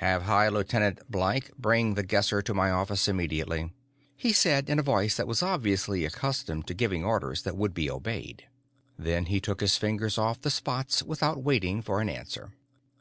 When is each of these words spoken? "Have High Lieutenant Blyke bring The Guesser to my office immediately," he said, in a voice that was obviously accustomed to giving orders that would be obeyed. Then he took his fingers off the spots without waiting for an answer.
"Have 0.00 0.22
High 0.22 0.48
Lieutenant 0.48 0.98
Blyke 1.08 1.52
bring 1.56 1.94
The 1.94 2.02
Guesser 2.02 2.42
to 2.42 2.52
my 2.52 2.72
office 2.72 3.06
immediately," 3.06 3.70
he 4.16 4.32
said, 4.32 4.68
in 4.68 4.80
a 4.80 4.82
voice 4.82 5.16
that 5.16 5.28
was 5.28 5.44
obviously 5.44 6.04
accustomed 6.04 6.66
to 6.66 6.74
giving 6.74 7.04
orders 7.04 7.42
that 7.44 7.56
would 7.56 7.72
be 7.72 7.88
obeyed. 7.88 8.48
Then 8.98 9.26
he 9.26 9.38
took 9.40 9.60
his 9.60 9.76
fingers 9.76 10.18
off 10.18 10.40
the 10.40 10.50
spots 10.50 11.04
without 11.04 11.44
waiting 11.44 11.82
for 11.82 12.00
an 12.00 12.08
answer. 12.08 12.50